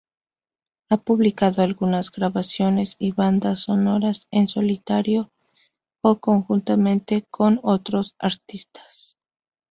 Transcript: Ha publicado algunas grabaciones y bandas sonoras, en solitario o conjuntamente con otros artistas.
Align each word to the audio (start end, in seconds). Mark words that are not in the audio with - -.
Ha 0.89 0.97
publicado 0.97 1.61
algunas 1.61 2.09
grabaciones 2.11 2.95
y 2.97 3.11
bandas 3.11 3.59
sonoras, 3.59 4.25
en 4.31 4.47
solitario 4.47 5.29
o 6.03 6.17
conjuntamente 6.19 7.23
con 7.29 7.59
otros 7.61 8.15
artistas. 8.17 9.15